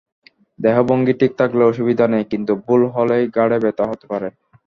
দেহভঙ্গি 0.59 1.13
ঠিক 1.21 1.31
থাকলে 1.39 1.63
অসুবিধা 1.71 2.05
নেই, 2.13 2.25
কিন্তু 2.31 2.51
ভুল 2.65 2.81
হলেই 2.95 3.25
ঘাড়ে 3.35 3.57
ব্যথা 3.63 3.85
হতে 3.91 4.05
পারে। 4.11 4.27